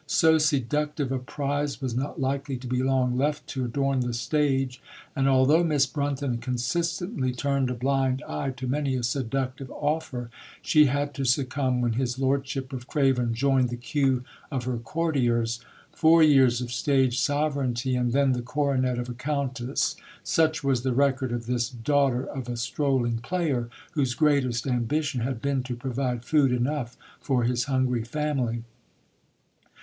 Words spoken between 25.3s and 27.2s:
been to provide food enough